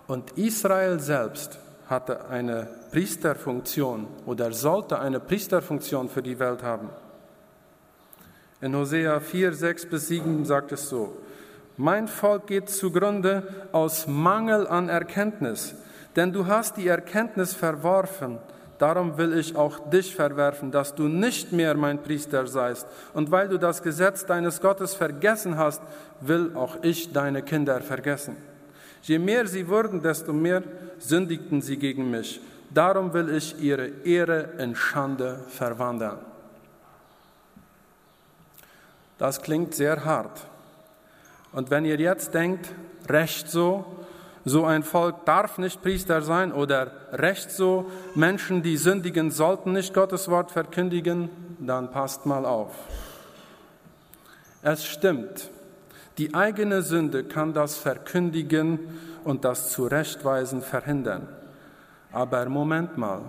Und 0.08 0.32
Israel 0.38 1.00
selbst 1.02 1.60
hatte 1.88 2.30
eine 2.30 2.70
Priesterfunktion 2.92 4.08
oder 4.26 4.54
sollte 4.54 5.00
eine 5.00 5.20
Priesterfunktion 5.20 6.08
für 6.08 6.24
die 6.24 6.40
Welt 6.40 6.64
haben. 6.64 6.90
In 8.62 8.74
Hosea 8.74 9.20
4, 9.20 9.54
6 9.54 9.86
bis 9.88 10.08
7 10.08 10.46
sagt 10.46 10.72
es 10.72 10.88
so, 10.88 11.18
mein 11.76 12.08
Volk 12.08 12.48
geht 12.48 12.70
zugrunde 12.70 13.68
aus 13.74 14.08
Mangel 14.08 14.66
an 14.68 14.88
Erkenntnis, 14.88 15.76
denn 16.16 16.32
du 16.32 16.48
hast 16.48 16.78
die 16.78 16.88
Erkenntnis 16.88 17.54
verworfen 17.54 18.40
Darum 18.78 19.18
will 19.18 19.38
ich 19.38 19.56
auch 19.56 19.90
dich 19.90 20.16
verwerfen, 20.16 20.72
dass 20.72 20.94
du 20.94 21.08
nicht 21.08 21.52
mehr 21.52 21.76
mein 21.76 22.02
Priester 22.04 22.46
seist. 22.46 22.88
Und 23.14 23.32
weil 23.32 23.50
du 23.50 23.58
das 23.58 23.82
Gesetz 23.82 24.26
deines 24.26 24.62
Gottes 24.62 24.94
vergessen 24.94 25.58
hast, 25.58 25.82
will 26.22 26.52
auch 26.56 26.78
ich 26.84 27.12
deine 27.12 27.42
Kinder 27.42 27.82
vergessen. 27.82 28.38
Je 29.02 29.18
mehr 29.20 29.48
sie 29.48 29.68
wurden, 29.68 30.02
desto 30.02 30.32
mehr 30.32 30.62
sündigten 31.00 31.62
sie 31.62 31.78
gegen 31.78 32.12
mich. 32.12 32.40
Darum 32.70 33.14
will 33.14 33.34
ich 33.34 33.60
ihre 33.60 33.88
Ehre 34.04 34.50
in 34.60 34.76
Schande 34.76 35.40
verwandeln. 35.48 36.18
Das 39.18 39.42
klingt 39.42 39.74
sehr 39.74 40.06
hart. 40.06 40.46
Und 41.52 41.72
wenn 41.72 41.86
ihr 41.86 41.98
jetzt 41.98 42.34
denkt, 42.34 42.72
recht 43.10 43.50
so, 43.50 43.86
so 44.48 44.66
ein 44.66 44.84
Volk 44.84 45.26
darf 45.26 45.58
nicht 45.58 45.82
Priester 45.82 46.22
sein 46.22 46.52
oder 46.52 46.92
recht 47.12 47.52
so, 47.52 47.90
Menschen, 48.16 48.62
die 48.62 48.78
sündigen, 48.78 49.32
sollten 49.32 49.74
nicht 49.74 49.94
Gottes 49.94 50.30
Wort 50.30 50.52
verkündigen, 50.52 51.30
dann 51.60 51.92
passt 51.92 52.26
mal 52.26 52.46
auf. 52.46 52.74
Es 54.62 54.86
stimmt, 54.86 55.50
die 56.18 56.34
eigene 56.34 56.82
Sünde 56.82 57.24
kann 57.24 57.54
das 57.54 57.78
Verkündigen 57.78 58.80
und 59.24 59.46
das 59.46 59.72
Zurechtweisen 59.72 60.62
verhindern. 60.62 61.28
Aber 62.12 62.48
Moment 62.50 62.98
mal, 62.98 63.22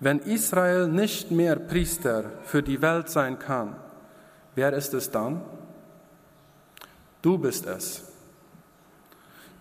wenn 0.00 0.20
Israel 0.20 0.88
nicht 0.88 1.30
mehr 1.30 1.56
Priester 1.56 2.24
für 2.44 2.62
die 2.62 2.80
Welt 2.80 3.08
sein 3.08 3.38
kann, 3.38 3.76
wer 4.54 4.72
ist 4.72 4.94
es 4.94 5.10
dann? 5.10 5.42
Du 7.20 7.36
bist 7.36 7.66
es. 7.66 8.07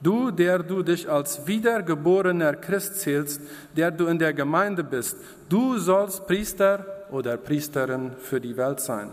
Du, 0.01 0.29
der 0.29 0.59
du 0.59 0.83
dich 0.83 1.09
als 1.09 1.47
wiedergeborener 1.47 2.53
Christ 2.53 2.99
zählst, 2.99 3.41
der 3.75 3.89
du 3.89 4.05
in 4.07 4.19
der 4.19 4.33
Gemeinde 4.33 4.83
bist, 4.83 5.17
du 5.49 5.77
sollst 5.77 6.27
Priester 6.27 6.85
oder 7.09 7.37
Priesterin 7.37 8.11
für 8.19 8.39
die 8.39 8.55
Welt 8.57 8.79
sein. 8.79 9.09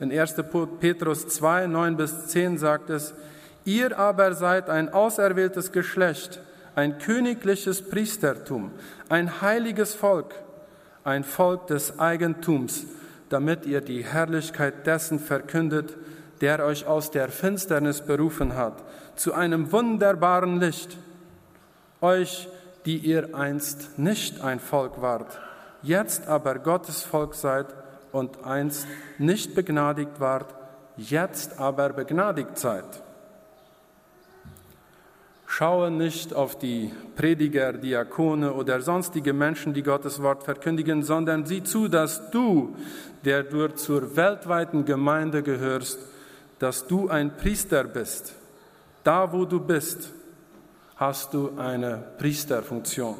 In 0.00 0.10
1. 0.10 0.36
Petrus 0.80 1.28
2, 1.28 1.66
9 1.66 1.96
bis 1.96 2.28
10 2.28 2.58
sagt 2.58 2.90
es, 2.90 3.14
ihr 3.64 3.96
aber 3.98 4.34
seid 4.34 4.70
ein 4.70 4.92
auserwähltes 4.92 5.70
Geschlecht, 5.70 6.40
ein 6.74 6.98
königliches 6.98 7.82
Priestertum, 7.82 8.72
ein 9.08 9.42
heiliges 9.42 9.94
Volk, 9.94 10.34
ein 11.04 11.24
Volk 11.24 11.66
des 11.66 11.98
Eigentums, 11.98 12.86
damit 13.28 13.66
ihr 13.66 13.80
die 13.80 14.04
Herrlichkeit 14.04 14.86
dessen 14.86 15.18
verkündet, 15.18 15.96
der 16.42 16.64
euch 16.64 16.86
aus 16.86 17.10
der 17.12 17.28
Finsternis 17.28 18.02
berufen 18.02 18.56
hat 18.56 18.74
zu 19.14 19.32
einem 19.32 19.70
wunderbaren 19.70 20.58
Licht. 20.58 20.98
Euch, 22.00 22.48
die 22.84 22.98
ihr 22.98 23.34
einst 23.34 23.96
nicht 23.96 24.40
ein 24.40 24.58
Volk 24.58 25.00
wart, 25.00 25.40
jetzt 25.82 26.26
aber 26.26 26.58
Gottes 26.58 27.02
Volk 27.02 27.34
seid 27.34 27.66
und 28.10 28.44
einst 28.44 28.88
nicht 29.18 29.54
begnadigt 29.54 30.18
wart, 30.18 30.52
jetzt 30.96 31.60
aber 31.60 31.90
begnadigt 31.90 32.58
seid. 32.58 32.84
Schaue 35.46 35.92
nicht 35.92 36.34
auf 36.34 36.58
die 36.58 36.92
Prediger, 37.14 37.74
Diakone 37.74 38.52
oder 38.54 38.80
sonstige 38.80 39.32
Menschen, 39.32 39.74
die 39.74 39.82
Gottes 39.82 40.20
Wort 40.22 40.42
verkündigen, 40.42 41.04
sondern 41.04 41.44
sieh 41.44 41.62
zu, 41.62 41.86
dass 41.86 42.30
du, 42.30 42.74
der 43.24 43.44
du 43.44 43.68
zur 43.74 44.16
weltweiten 44.16 44.84
Gemeinde 44.86 45.42
gehörst, 45.42 45.98
dass 46.62 46.86
du 46.86 47.08
ein 47.08 47.36
Priester 47.36 47.82
bist 47.82 48.36
da, 49.02 49.32
wo 49.32 49.44
du 49.44 49.58
bist, 49.58 50.12
hast 50.96 51.34
du 51.34 51.58
eine 51.58 52.04
Priesterfunktion. 52.18 53.16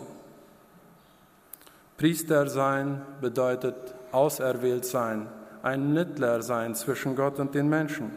Priester 1.96 2.48
sein 2.48 3.02
bedeutet 3.20 3.74
auserwählt 4.12 4.84
sein, 4.84 5.26
ein 5.64 5.92
Mittler 5.92 6.42
sein 6.42 6.76
zwischen 6.76 7.16
Gott 7.16 7.40
und 7.40 7.52
den 7.54 7.68
Menschen. 7.68 8.12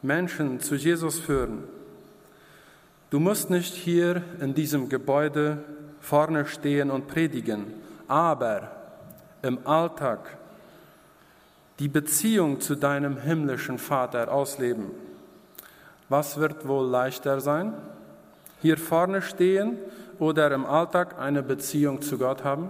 Menschen 0.00 0.60
zu 0.60 0.74
Jesus 0.74 1.18
führen. 1.18 1.64
Du 3.10 3.20
musst 3.20 3.50
nicht 3.50 3.74
hier 3.74 4.22
in 4.40 4.54
diesem 4.54 4.88
Gebäude 4.88 5.58
vorne 6.00 6.46
stehen 6.46 6.90
und 6.90 7.08
predigen, 7.08 7.74
aber 8.08 8.70
im 9.42 9.66
Alltag 9.66 10.38
die 11.80 11.88
Beziehung 11.88 12.60
zu 12.60 12.76
deinem 12.76 13.16
himmlischen 13.16 13.78
Vater 13.78 14.30
ausleben. 14.30 14.90
Was 16.10 16.38
wird 16.38 16.68
wohl 16.68 16.86
leichter 16.86 17.40
sein? 17.40 17.72
Hier 18.60 18.76
vorne 18.76 19.22
stehen 19.22 19.78
oder 20.18 20.50
im 20.52 20.66
Alltag 20.66 21.18
eine 21.18 21.42
Beziehung 21.42 22.02
zu 22.02 22.18
Gott 22.18 22.44
haben? 22.44 22.68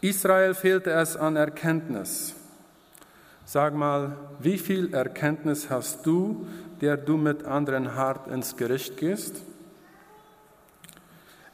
Israel 0.00 0.54
fehlte 0.54 0.90
es 0.92 1.14
an 1.14 1.36
Erkenntnis. 1.36 2.34
Sag 3.44 3.74
mal, 3.74 4.16
wie 4.38 4.56
viel 4.56 4.94
Erkenntnis 4.94 5.68
hast 5.68 6.06
du, 6.06 6.46
der 6.80 6.96
du 6.96 7.18
mit 7.18 7.44
anderen 7.44 7.96
hart 7.96 8.28
ins 8.28 8.56
Gericht 8.56 8.96
gehst? 8.96 9.42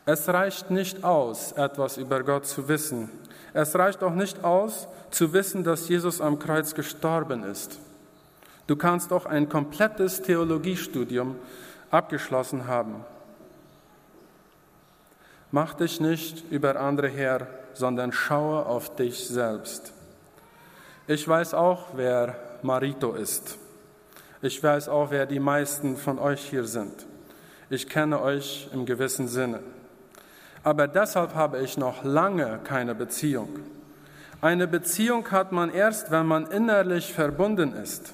Es 0.08 0.28
reicht 0.28 0.70
nicht 0.70 1.02
aus, 1.02 1.50
etwas 1.50 1.96
über 1.96 2.22
Gott 2.22 2.46
zu 2.46 2.68
wissen. 2.68 3.10
Es 3.52 3.74
reicht 3.74 4.04
auch 4.04 4.14
nicht 4.14 4.44
aus, 4.44 4.86
zu 5.10 5.32
wissen, 5.32 5.64
dass 5.64 5.88
Jesus 5.88 6.20
am 6.20 6.38
Kreuz 6.38 6.74
gestorben 6.76 7.42
ist. 7.42 7.80
Du 8.68 8.76
kannst 8.76 9.12
auch 9.12 9.26
ein 9.26 9.48
komplettes 9.48 10.22
Theologiestudium 10.22 11.34
abgeschlossen 11.90 12.68
haben. 12.68 13.04
Mach 15.50 15.74
dich 15.74 16.00
nicht 16.00 16.52
über 16.52 16.78
andere 16.78 17.08
her, 17.08 17.48
sondern 17.74 18.12
schaue 18.12 18.64
auf 18.64 18.94
dich 18.94 19.26
selbst. 19.26 19.92
Ich 21.08 21.26
weiß 21.26 21.52
auch, 21.54 21.88
wer 21.94 22.36
Marito 22.62 23.14
ist. 23.14 23.58
Ich 24.40 24.62
weiß 24.62 24.88
auch, 24.88 25.10
wer 25.10 25.26
die 25.26 25.40
meisten 25.40 25.96
von 25.96 26.20
euch 26.20 26.42
hier 26.48 26.64
sind. 26.64 27.06
Ich 27.70 27.88
kenne 27.88 28.22
euch 28.22 28.68
im 28.72 28.86
gewissen 28.86 29.26
Sinne 29.26 29.60
aber 30.66 30.88
deshalb 30.88 31.36
habe 31.36 31.60
ich 31.60 31.78
noch 31.78 32.02
lange 32.02 32.58
keine 32.64 32.96
Beziehung. 32.96 33.60
Eine 34.40 34.66
Beziehung 34.66 35.30
hat 35.30 35.52
man 35.52 35.72
erst, 35.72 36.10
wenn 36.10 36.26
man 36.26 36.50
innerlich 36.50 37.12
verbunden 37.12 37.72
ist, 37.72 38.12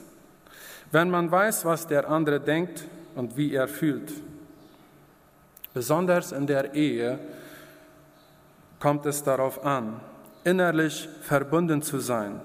wenn 0.91 1.09
man 1.09 1.31
weiß, 1.31 1.65
was 1.65 1.87
der 1.87 2.11
andere 2.11 2.41
denkt 2.41 2.85
und 3.15 3.39
wie 3.39 3.55
er 3.55 3.69
fühlt. 3.69 4.13
Besonders 5.73 6.33
in 6.33 6.47
der 6.47 6.75
Ehe 6.75 7.19
kommt 8.81 9.07
es 9.07 9.25
darauf 9.25 9.65
an, 9.65 9.99
innerlich 10.45 11.09
verbunden 11.23 11.81
zu 11.81 12.01
sein. 12.01 12.39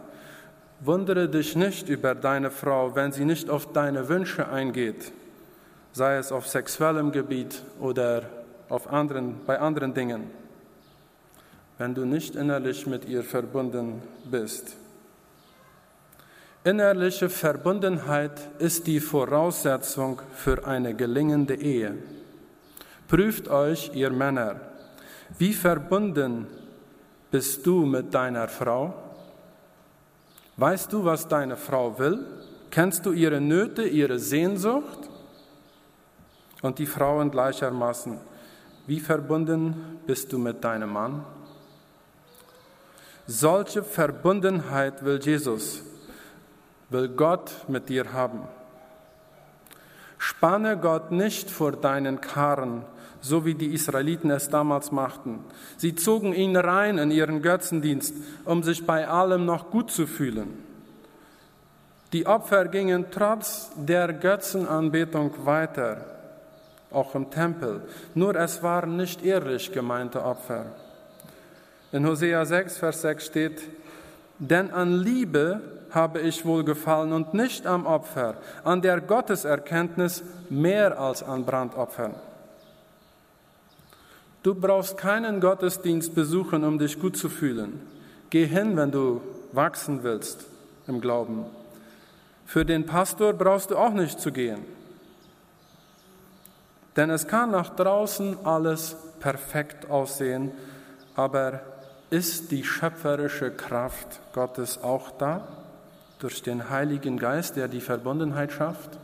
Wundere 0.79 1.27
dich 1.27 1.57
nicht 1.57 1.89
über 1.89 2.15
deine 2.15 2.49
Frau, 2.49 2.95
wenn 2.95 3.11
sie 3.11 3.25
nicht 3.25 3.49
auf 3.49 3.73
deine 3.73 4.07
Wünsche 4.07 4.47
eingeht, 4.47 5.11
sei 5.91 6.15
es 6.15 6.31
auf 6.31 6.47
sexuellem 6.47 7.11
Gebiet 7.11 7.61
oder 7.81 8.23
auf 8.69 8.91
anderen, 8.91 9.45
bei 9.45 9.59
anderen 9.59 9.93
Dingen, 9.93 10.29
wenn 11.77 11.93
du 11.95 12.05
nicht 12.05 12.35
innerlich 12.35 12.87
mit 12.87 13.05
ihr 13.05 13.23
verbunden 13.23 14.01
bist. 14.25 14.75
Innerliche 16.63 17.29
Verbundenheit 17.29 18.49
ist 18.59 18.87
die 18.87 18.99
Voraussetzung 18.99 20.21
für 20.33 20.67
eine 20.67 20.93
gelingende 20.93 21.55
Ehe. 21.55 21.97
Prüft 23.07 23.47
euch, 23.47 23.91
ihr 23.93 24.09
Männer, 24.09 24.59
wie 25.37 25.53
verbunden 25.53 26.47
bist 27.31 27.65
du 27.65 27.85
mit 27.85 28.13
deiner 28.13 28.49
Frau? 28.49 28.93
Weißt 30.57 30.91
du, 30.91 31.05
was 31.05 31.27
deine 31.27 31.55
Frau 31.55 31.97
will? 31.99 32.25
Kennst 32.71 33.05
du 33.05 33.11
ihre 33.11 33.39
Nöte, 33.39 33.83
ihre 33.83 34.19
Sehnsucht? 34.19 35.09
Und 36.61 36.79
die 36.79 36.85
Frauen 36.85 37.31
gleichermaßen. 37.31 38.19
Wie 38.87 39.01
verbunden 39.01 39.99
bist 40.07 40.31
du 40.31 40.37
mit 40.37 40.63
deinem 40.63 40.93
Mann? 40.93 41.25
Solche 43.27 43.83
Verbundenheit 43.83 45.03
will 45.03 45.19
Jesus, 45.21 45.81
will 46.89 47.09
Gott 47.09 47.51
mit 47.67 47.89
dir 47.89 48.13
haben. 48.13 48.43
Spanne 50.17 50.77
Gott 50.77 51.11
nicht 51.11 51.51
vor 51.51 51.73
deinen 51.73 52.21
Karren, 52.21 52.83
so 53.19 53.43
wie 53.43 53.55
die 53.55 53.73
Israeliten 53.73 54.31
es 54.31 54.47
damals 54.47 54.93
machten. 54.93 55.39
Sie 55.75 55.93
zogen 55.93 56.33
ihn 56.33 56.55
rein 56.55 56.97
in 56.97 57.11
ihren 57.11 57.41
Götzendienst, 57.41 58.15
um 58.45 58.63
sich 58.63 58.85
bei 58.85 59.05
allem 59.05 59.45
noch 59.45 59.69
gut 59.69 59.91
zu 59.91 60.07
fühlen. 60.07 60.63
Die 62.13 62.25
Opfer 62.25 62.69
gingen 62.69 63.07
trotz 63.11 63.69
der 63.75 64.13
Götzenanbetung 64.13 65.45
weiter 65.45 66.16
auch 66.91 67.15
im 67.15 67.29
Tempel. 67.29 67.81
Nur 68.15 68.35
es 68.35 68.63
waren 68.63 68.97
nicht 68.97 69.23
ehrlich 69.23 69.71
gemeinte 69.71 70.23
Opfer. 70.23 70.67
In 71.91 72.05
Hosea 72.05 72.45
6, 72.45 72.77
Vers 72.77 73.01
6 73.01 73.25
steht, 73.25 73.61
denn 74.39 74.71
an 74.71 74.93
Liebe 74.93 75.61
habe 75.91 76.19
ich 76.19 76.45
wohl 76.45 76.63
gefallen 76.63 77.13
und 77.13 77.33
nicht 77.33 77.65
am 77.65 77.85
Opfer, 77.85 78.35
an 78.63 78.81
der 78.81 79.01
Gotteserkenntnis 79.01 80.23
mehr 80.49 80.99
als 80.99 81.23
an 81.23 81.45
Brandopfern. 81.45 82.13
Du 84.43 84.53
brauchst 84.53 84.97
keinen 84.97 85.41
Gottesdienst 85.41 86.13
besuchen, 86.13 86.63
um 86.63 86.77
dich 86.77 86.99
gut 86.99 87.17
zu 87.17 87.29
fühlen. 87.29 87.81
Geh 88.29 88.45
hin, 88.45 88.77
wenn 88.77 88.91
du 88.91 89.21
wachsen 89.51 90.03
willst 90.03 90.45
im 90.87 91.01
Glauben. 91.01 91.45
Für 92.45 92.63
den 92.63 92.85
Pastor 92.85 93.33
brauchst 93.33 93.71
du 93.71 93.77
auch 93.77 93.93
nicht 93.93 94.19
zu 94.19 94.31
gehen. 94.31 94.76
Denn 96.97 97.11
es 97.11 97.27
kann 97.27 97.51
nach 97.51 97.69
draußen 97.75 98.43
alles 98.43 98.97
perfekt 99.19 99.89
aussehen, 99.89 100.51
aber 101.15 101.61
ist 102.09 102.49
die 102.51 102.63
schöpferische 102.63 103.51
Kraft 103.51 104.19
Gottes 104.33 104.83
auch 104.83 105.11
da 105.11 105.47
durch 106.17 106.41
den 106.41 106.71
Heiligen 106.71 107.19
Geist, 107.19 107.55
der 107.55 107.67
die 107.67 107.81
Verbundenheit 107.81 108.51
schafft? 108.51 108.97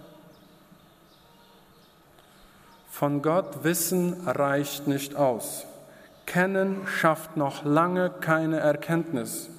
Von 2.90 3.22
Gott 3.22 3.64
wissen 3.64 4.28
reicht 4.28 4.88
nicht 4.88 5.16
aus. 5.16 5.66
Kennen 6.26 6.88
schafft 6.88 7.38
noch 7.38 7.64
lange 7.64 8.10
keine 8.10 8.60
Erkenntnis. 8.60 9.50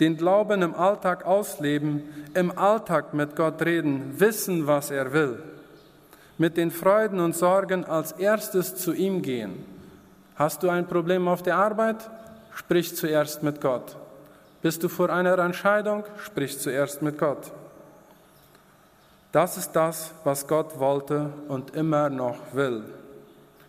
Den 0.00 0.16
Glauben 0.16 0.62
im 0.62 0.74
Alltag 0.74 1.26
ausleben, 1.26 2.02
im 2.32 2.56
Alltag 2.56 3.12
mit 3.12 3.36
Gott 3.36 3.60
reden, 3.62 4.18
wissen, 4.18 4.66
was 4.66 4.90
er 4.90 5.12
will 5.12 5.42
mit 6.38 6.56
den 6.56 6.70
Freuden 6.70 7.20
und 7.20 7.34
Sorgen 7.34 7.84
als 7.84 8.12
erstes 8.12 8.76
zu 8.76 8.92
ihm 8.92 9.22
gehen. 9.22 9.64
Hast 10.36 10.62
du 10.62 10.68
ein 10.68 10.86
Problem 10.86 11.28
auf 11.28 11.42
der 11.42 11.56
Arbeit? 11.56 12.10
Sprich 12.54 12.96
zuerst 12.96 13.42
mit 13.42 13.60
Gott. 13.60 13.96
Bist 14.62 14.82
du 14.82 14.88
vor 14.88 15.10
einer 15.10 15.38
Entscheidung? 15.38 16.04
Sprich 16.18 16.58
zuerst 16.58 17.02
mit 17.02 17.18
Gott. 17.18 17.52
Das 19.30 19.56
ist 19.56 19.72
das, 19.72 20.12
was 20.22 20.46
Gott 20.46 20.78
wollte 20.78 21.30
und 21.48 21.74
immer 21.74 22.08
noch 22.08 22.38
will. 22.52 22.84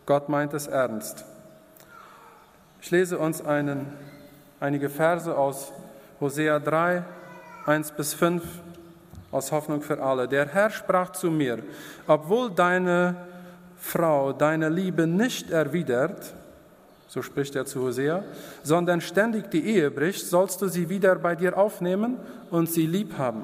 Gott 0.06 0.30
meint 0.30 0.54
es 0.54 0.68
ernst. 0.68 1.26
Ich 2.82 2.92
lese 2.92 3.18
uns 3.18 3.44
einen, 3.44 3.88
einige 4.60 4.90
Verse 4.90 5.36
aus 5.36 5.72
Hosea 6.22 6.60
3, 6.60 7.04
1 7.66 7.92
bis 7.94 8.14
5 8.14 8.44
aus 9.36 9.52
Hoffnung 9.52 9.82
für 9.82 10.02
alle. 10.02 10.28
Der 10.28 10.48
Herr 10.48 10.70
sprach 10.70 11.12
zu 11.12 11.30
mir, 11.30 11.60
obwohl 12.08 12.50
deine 12.50 13.16
Frau 13.78 14.32
deine 14.34 14.70
Liebe 14.70 15.06
nicht 15.06 15.52
erwidert, 15.52 16.34
so 17.08 17.22
spricht 17.22 17.56
er 17.56 17.66
zu 17.66 17.82
Hosea, 17.82 18.24
sondern 18.64 19.02
ständig 19.02 19.52
die 19.52 19.66
Ehe 19.66 19.92
bricht, 19.92 20.26
sollst 20.26 20.62
du 20.62 20.68
sie 20.68 20.90
wieder 20.90 21.16
bei 21.16 21.36
dir 21.36 21.58
aufnehmen 21.58 22.18
und 22.50 22.70
sie 22.70 22.88
lieb 22.88 23.18
haben. 23.18 23.44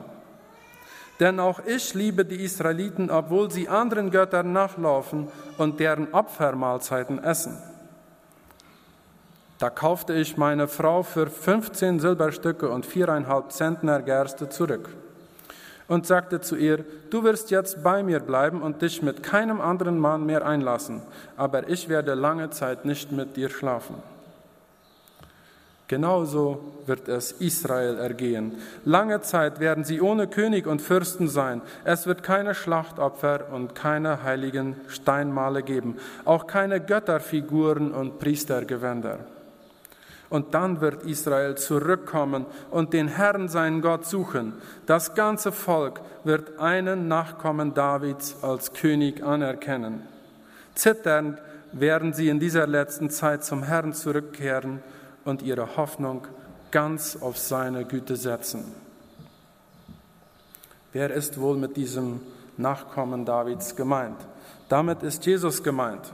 Denn 1.19 1.39
auch 1.39 1.60
ich 1.65 1.93
liebe 1.93 2.25
die 2.25 2.43
Israeliten, 2.43 3.12
obwohl 3.12 3.51
sie 3.51 3.69
anderen 3.69 4.10
Göttern 4.10 4.51
nachlaufen 4.54 5.27
und 5.58 5.80
deren 5.80 6.12
Opfermahlzeiten 6.13 7.23
essen. 7.23 7.58
Da 9.60 9.69
kaufte 9.69 10.13
ich 10.13 10.38
meine 10.38 10.67
Frau 10.67 11.04
für 11.04 11.27
15 11.27 11.99
Silberstücke 11.99 12.69
und 12.69 12.86
viereinhalb 12.88 13.51
Zentner 13.51 14.01
Gerste 14.01 14.49
zurück 14.49 14.89
und 15.91 16.08
sagte 16.08 16.39
zu 16.39 16.56
ihr, 16.56 16.86
du 17.10 17.25
wirst 17.25 17.51
jetzt 17.51 17.84
bei 17.84 18.01
mir 18.01 18.21
bleiben 18.21 18.62
und 18.62 18.82
dich 18.82 19.01
mit 19.01 19.23
keinem 19.23 19.60
anderen 19.60 19.99
Mann 19.99 20.25
mehr 20.25 20.45
einlassen, 20.45 21.01
aber 21.36 21.67
ich 21.67 21.89
werde 21.89 22.13
lange 22.13 22.49
Zeit 22.49 22.86
nicht 22.86 23.12
mit 23.12 23.36
dir 23.36 23.49
schlafen. 23.49 23.95
Genauso 25.89 26.63
wird 26.86 27.10
es 27.10 27.34
Israel 27.34 27.97
ergehen. 27.97 28.54
Lange 28.86 29.19
Zeit 29.19 29.60
werden 29.60 29.84
sie 29.84 29.99
ohne 29.99 30.27
König 30.27 30.65
und 30.65 30.82
Fürsten 30.82 31.27
sein. 31.27 31.62
Es 31.84 32.06
wird 32.06 32.23
keine 32.23 32.56
Schlachtopfer 32.56 33.51
und 33.51 33.75
keine 33.75 34.23
heiligen 34.23 34.77
Steinmale 34.88 35.62
geben, 35.62 35.97
auch 36.23 36.47
keine 36.47 36.80
Götterfiguren 36.80 37.91
und 37.91 38.17
Priestergewänder. 38.17 39.19
Und 40.32 40.54
dann 40.54 40.80
wird 40.80 41.04
Israel 41.04 41.56
zurückkommen 41.56 42.46
und 42.72 42.94
den 42.94 43.10
Herrn, 43.10 43.50
seinen 43.50 43.82
Gott, 43.82 44.06
suchen. 44.06 44.54
Das 44.86 45.13
ganze 45.13 45.52
Volk 45.52 46.00
wird 46.24 46.58
einen 46.58 47.10
Nachkommen 47.10 47.74
Davids 47.74 48.38
als 48.41 48.72
König 48.72 49.22
anerkennen. 49.22 50.08
Zitternd 50.74 51.38
werden 51.74 52.13
sie 52.13 52.30
in 52.30 52.39
dieser 52.39 52.65
letzten 52.65 53.10
Zeit 53.10 53.44
zum 53.44 53.63
Herrn 53.63 53.91
zurückkehren 53.91 54.82
und 55.26 55.41
ihre 55.41 55.76
Hoffnung 55.76 56.26
ganz 56.72 57.17
auf 57.22 57.38
seine 57.38 57.84
Güte 57.84 58.15
setzen. 58.15 58.63
Wer 60.94 61.12
ist 61.12 61.41
wohl 61.41 61.58
mit 61.58 61.76
diesem 61.76 62.22
Nachkommen 62.56 63.26
Davids 63.26 63.76
gemeint? 63.76 64.17
Damit 64.70 65.04
ist 65.04 65.26
Jesus 65.26 65.62
gemeint. 65.62 66.13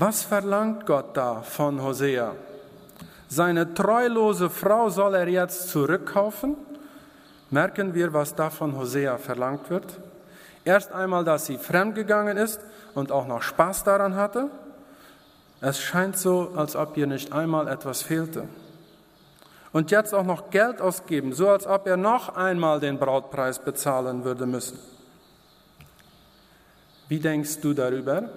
Was 0.00 0.22
verlangt 0.22 0.86
Gott 0.86 1.16
da 1.16 1.42
von 1.42 1.82
Hosea? 1.82 2.36
Seine 3.26 3.74
treulose 3.74 4.48
Frau 4.48 4.90
soll 4.90 5.16
er 5.16 5.26
jetzt 5.26 5.70
zurückkaufen? 5.70 6.54
Merken 7.50 7.94
wir, 7.94 8.12
was 8.12 8.32
da 8.32 8.48
von 8.48 8.78
Hosea 8.78 9.18
verlangt 9.18 9.70
wird? 9.70 9.98
Erst 10.64 10.92
einmal, 10.92 11.24
dass 11.24 11.46
sie 11.46 11.58
fremdgegangen 11.58 12.36
ist 12.36 12.60
und 12.94 13.10
auch 13.10 13.26
noch 13.26 13.42
Spaß 13.42 13.82
daran 13.82 14.14
hatte. 14.14 14.50
Es 15.60 15.80
scheint 15.80 16.16
so, 16.16 16.52
als 16.54 16.76
ob 16.76 16.96
ihr 16.96 17.08
nicht 17.08 17.32
einmal 17.32 17.66
etwas 17.66 18.02
fehlte. 18.02 18.44
Und 19.72 19.90
jetzt 19.90 20.14
auch 20.14 20.24
noch 20.24 20.50
Geld 20.50 20.80
ausgeben, 20.80 21.32
so 21.32 21.48
als 21.48 21.66
ob 21.66 21.88
er 21.88 21.96
noch 21.96 22.36
einmal 22.36 22.78
den 22.78 23.00
Brautpreis 23.00 23.58
bezahlen 23.58 24.22
würde 24.22 24.46
müssen. 24.46 24.78
Wie 27.08 27.18
denkst 27.18 27.60
du 27.62 27.74
darüber? 27.74 28.28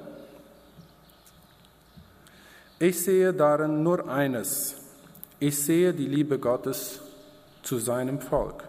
Ich 2.82 3.04
sehe 3.04 3.32
darin 3.32 3.84
nur 3.84 4.10
eines. 4.10 4.76
Ich 5.40 5.64
sehe 5.64 5.94
die 5.94 6.08
Liebe 6.08 6.40
Gottes 6.40 7.00
zu 7.62 7.78
seinem 7.78 8.20
Volk. 8.20 8.64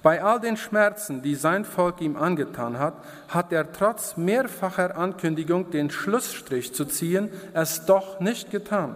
Bei 0.00 0.22
all 0.22 0.38
den 0.38 0.56
Schmerzen, 0.56 1.22
die 1.22 1.34
sein 1.34 1.64
Volk 1.64 2.00
ihm 2.00 2.16
angetan 2.16 2.78
hat, 2.78 2.94
hat 3.26 3.50
er 3.50 3.72
trotz 3.72 4.16
mehrfacher 4.16 4.96
Ankündigung, 4.96 5.72
den 5.72 5.90
Schlussstrich 5.90 6.72
zu 6.72 6.84
ziehen, 6.84 7.30
es 7.52 7.84
doch 7.84 8.20
nicht 8.20 8.52
getan. 8.52 8.94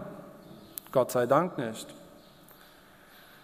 Gott 0.92 1.10
sei 1.10 1.26
Dank 1.26 1.58
nicht. 1.58 1.92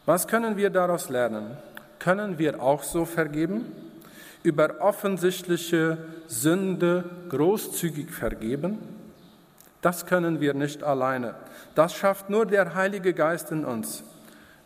Was 0.07 0.29
können 0.29 0.57
wir 0.57 0.71
daraus 0.71 1.09
lernen? 1.09 1.57
Können 1.99 2.39
wir 2.39 2.63
auch 2.63 2.85
so 2.85 3.05
vergeben? 3.05 3.65
Über 4.45 4.81
offensichtliche 4.81 5.99
Sünde 6.29 7.03
großzügig 7.29 8.13
vergeben? 8.13 8.98
Das 9.81 10.07
können 10.07 10.41
wir 10.41 10.55
nicht 10.55 10.83
alleine. 10.83 11.35
Das 11.75 11.95
schafft 11.95 12.31
nur 12.31 12.47
der 12.47 12.75
Heilige 12.75 13.15
Geist 13.15 13.53
in 13.53 13.65
uns. 13.65 14.03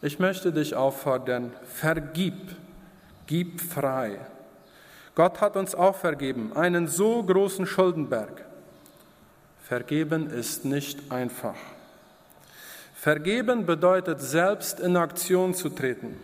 Ich 0.00 0.18
möchte 0.18 0.52
dich 0.52 0.74
auffordern, 0.74 1.52
vergib, 1.64 2.56
gib 3.26 3.60
frei. 3.60 4.18
Gott 5.14 5.40
hat 5.40 5.56
uns 5.56 5.74
auch 5.74 5.96
vergeben, 5.96 6.52
einen 6.56 6.88
so 6.88 7.22
großen 7.22 7.66
Schuldenberg. 7.66 8.44
Vergeben 9.62 10.30
ist 10.30 10.64
nicht 10.64 11.12
einfach. 11.12 11.56
Vergeben 12.94 13.66
bedeutet, 13.66 14.20
selbst 14.20 14.80
in 14.80 14.96
Aktion 14.96 15.54
zu 15.54 15.68
treten 15.68 16.16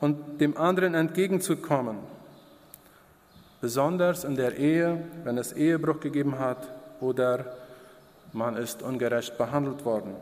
und 0.00 0.40
dem 0.40 0.56
anderen 0.56 0.94
entgegenzukommen. 0.94 1.98
Besonders 3.60 4.24
in 4.24 4.36
der 4.36 4.56
Ehe, 4.56 5.04
wenn 5.24 5.38
es 5.38 5.52
Ehebruch 5.52 6.00
gegeben 6.00 6.38
hat 6.38 6.68
oder 7.00 7.56
man 8.36 8.56
ist 8.56 8.82
ungerecht 8.82 9.36
behandelt 9.38 9.84
worden. 9.84 10.14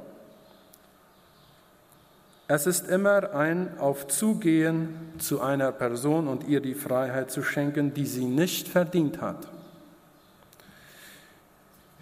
Es 2.47 2.67
ist 2.67 2.89
immer 2.89 3.35
ein 3.35 3.79
Aufzugehen 3.79 5.15
zu 5.19 5.41
einer 5.41 5.73
Person 5.73 6.29
und 6.29 6.47
ihr 6.47 6.61
die 6.61 6.75
Freiheit 6.75 7.31
zu 7.31 7.43
schenken, 7.43 7.95
die 7.95 8.07
sie 8.07 8.27
nicht 8.27 8.69
verdient 8.69 9.21
hat. 9.21 9.49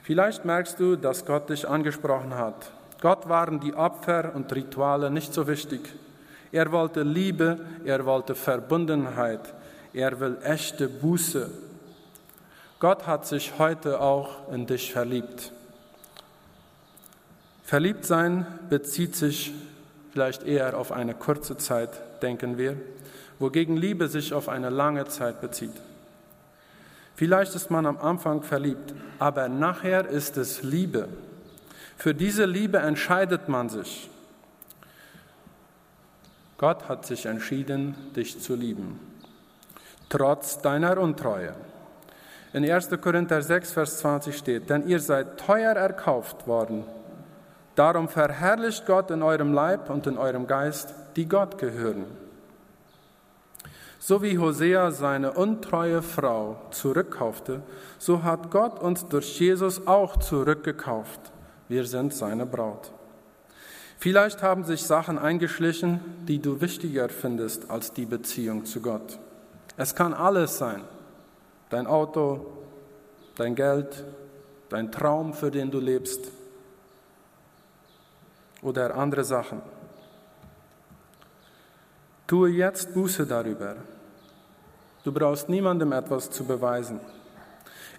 Vielleicht 0.02 0.44
merkst 0.44 0.80
du, 0.80 0.96
dass 0.96 1.24
Gott 1.24 1.48
dich 1.48 1.68
angesprochen 1.68 2.34
hat. 2.34 2.72
Gott 3.00 3.28
waren 3.28 3.60
die 3.60 3.74
Opfer 3.74 4.32
und 4.34 4.52
Rituale 4.52 5.10
nicht 5.10 5.32
so 5.32 5.46
wichtig. 5.46 5.80
Er 6.50 6.72
wollte 6.72 7.02
Liebe, 7.02 7.60
er 7.84 8.04
wollte 8.04 8.34
Verbundenheit, 8.34 9.54
er 9.92 10.18
will 10.18 10.38
echte 10.42 10.88
Buße. 10.88 11.50
Gott 12.80 13.06
hat 13.06 13.26
sich 13.26 13.58
heute 13.58 14.00
auch 14.00 14.52
in 14.52 14.66
dich 14.66 14.92
verliebt. 14.92 15.52
Verliebt 17.72 18.04
sein 18.04 18.44
bezieht 18.68 19.16
sich 19.16 19.50
vielleicht 20.12 20.42
eher 20.42 20.76
auf 20.76 20.92
eine 20.92 21.14
kurze 21.14 21.56
Zeit, 21.56 21.88
denken 22.20 22.58
wir, 22.58 22.76
wogegen 23.38 23.78
Liebe 23.78 24.08
sich 24.08 24.34
auf 24.34 24.50
eine 24.50 24.68
lange 24.68 25.06
Zeit 25.06 25.40
bezieht. 25.40 25.72
Vielleicht 27.14 27.54
ist 27.54 27.70
man 27.70 27.86
am 27.86 27.96
Anfang 27.96 28.42
verliebt, 28.42 28.92
aber 29.18 29.48
nachher 29.48 30.06
ist 30.06 30.36
es 30.36 30.62
Liebe. 30.62 31.08
Für 31.96 32.14
diese 32.14 32.44
Liebe 32.44 32.76
entscheidet 32.76 33.48
man 33.48 33.70
sich. 33.70 34.10
Gott 36.58 36.90
hat 36.90 37.06
sich 37.06 37.24
entschieden, 37.24 37.94
dich 38.14 38.38
zu 38.38 38.54
lieben, 38.54 39.00
trotz 40.10 40.60
deiner 40.60 40.98
Untreue. 40.98 41.54
In 42.52 42.70
1. 42.70 42.90
Korinther 43.00 43.40
6, 43.40 43.72
Vers 43.72 43.98
20 44.00 44.36
steht, 44.36 44.68
denn 44.68 44.86
ihr 44.86 45.00
seid 45.00 45.40
teuer 45.40 45.72
erkauft 45.72 46.46
worden 46.46 46.84
Darum 47.74 48.08
verherrlicht 48.08 48.86
Gott 48.86 49.10
in 49.10 49.22
eurem 49.22 49.52
Leib 49.52 49.88
und 49.88 50.06
in 50.06 50.18
eurem 50.18 50.46
Geist, 50.46 50.94
die 51.16 51.28
Gott 51.28 51.58
gehören. 51.58 52.04
So 53.98 54.20
wie 54.20 54.36
Hosea 54.38 54.90
seine 54.90 55.32
untreue 55.32 56.02
Frau 56.02 56.56
zurückkaufte, 56.70 57.62
so 57.98 58.24
hat 58.24 58.50
Gott 58.50 58.80
uns 58.80 59.06
durch 59.06 59.38
Jesus 59.38 59.86
auch 59.86 60.16
zurückgekauft. 60.16 61.20
Wir 61.68 61.86
sind 61.86 62.12
seine 62.12 62.44
Braut. 62.44 62.90
Vielleicht 63.98 64.42
haben 64.42 64.64
sich 64.64 64.82
Sachen 64.82 65.16
eingeschlichen, 65.16 66.00
die 66.26 66.40
du 66.40 66.60
wichtiger 66.60 67.08
findest 67.08 67.70
als 67.70 67.92
die 67.92 68.04
Beziehung 68.04 68.64
zu 68.64 68.80
Gott. 68.80 69.20
Es 69.76 69.94
kann 69.94 70.12
alles 70.12 70.58
sein. 70.58 70.82
Dein 71.70 71.86
Auto, 71.86 72.44
dein 73.36 73.54
Geld, 73.54 74.04
dein 74.68 74.90
Traum, 74.90 75.32
für 75.32 75.52
den 75.52 75.70
du 75.70 75.78
lebst, 75.78 76.32
oder 78.62 78.94
andere 78.94 79.24
Sachen. 79.24 79.60
Tue 82.26 82.50
jetzt 82.50 82.94
Buße 82.94 83.26
darüber. 83.26 83.76
Du 85.04 85.12
brauchst 85.12 85.48
niemandem 85.48 85.92
etwas 85.92 86.30
zu 86.30 86.44
beweisen. 86.44 87.00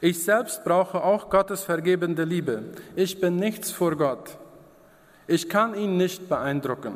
Ich 0.01 0.23
selbst 0.23 0.63
brauche 0.63 1.03
auch 1.03 1.29
Gottes 1.29 1.63
vergebende 1.63 2.23
Liebe. 2.23 2.63
Ich 2.95 3.21
bin 3.21 3.35
nichts 3.35 3.71
vor 3.71 3.95
Gott. 3.95 4.37
Ich 5.27 5.49
kann 5.49 5.75
ihn 5.75 5.97
nicht 5.97 6.27
beeindrucken. 6.27 6.95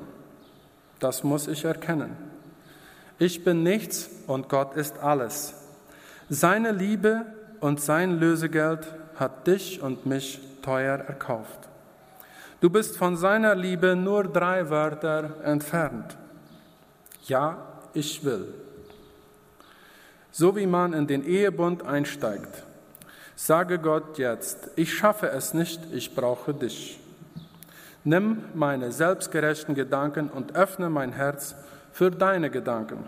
Das 0.99 1.23
muss 1.23 1.47
ich 1.47 1.63
erkennen. 1.63 2.17
Ich 3.19 3.43
bin 3.43 3.63
nichts 3.63 4.09
und 4.27 4.49
Gott 4.49 4.75
ist 4.75 4.99
alles. 4.99 5.53
Seine 6.29 6.71
Liebe 6.71 7.25
und 7.61 7.81
sein 7.81 8.19
Lösegeld 8.19 8.87
hat 9.15 9.47
dich 9.47 9.81
und 9.81 10.05
mich 10.05 10.39
teuer 10.61 10.97
erkauft. 10.97 11.69
Du 12.59 12.71
bist 12.71 12.97
von 12.97 13.15
seiner 13.17 13.53
Liebe 13.53 13.95
nur 13.95 14.23
drei 14.23 14.69
Wörter 14.71 15.43
entfernt. 15.43 16.17
Ja, 17.25 17.57
ich 17.93 18.23
will. 18.23 18.51
So 20.31 20.55
wie 20.55 20.65
man 20.65 20.93
in 20.93 21.05
den 21.05 21.23
Ehebund 21.23 21.85
einsteigt, 21.85 22.63
sage 23.35 23.77
Gott 23.77 24.17
jetzt, 24.17 24.71
ich 24.75 24.91
schaffe 24.91 25.29
es 25.29 25.53
nicht, 25.53 25.81
ich 25.91 26.15
brauche 26.15 26.53
dich. 26.53 26.99
Nimm 28.03 28.43
meine 28.55 28.91
selbstgerechten 28.91 29.75
Gedanken 29.75 30.29
und 30.29 30.55
öffne 30.55 30.89
mein 30.89 31.11
Herz 31.11 31.55
für 31.91 32.09
deine 32.09 32.49
Gedanken. 32.49 33.03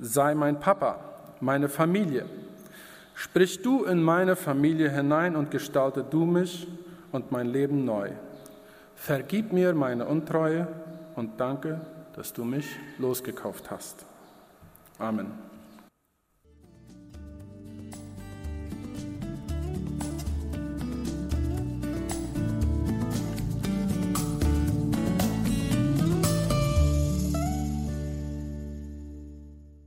Sei 0.00 0.34
mein 0.34 0.58
Papa, 0.58 0.98
meine 1.40 1.68
Familie. 1.68 2.26
Sprich 3.14 3.62
du 3.62 3.84
in 3.84 4.02
meine 4.02 4.34
Familie 4.34 4.90
hinein 4.90 5.36
und 5.36 5.52
gestalte 5.52 6.02
du 6.02 6.24
mich 6.24 6.66
und 7.12 7.32
mein 7.32 7.46
Leben 7.46 7.84
neu. 7.84 8.10
Vergib 8.94 9.52
mir 9.52 9.72
meine 9.74 10.06
Untreue 10.06 10.66
und 11.16 11.40
danke, 11.40 11.80
dass 12.14 12.32
du 12.32 12.44
mich 12.44 12.66
losgekauft 12.98 13.70
hast. 13.70 14.04
Amen. 14.98 15.49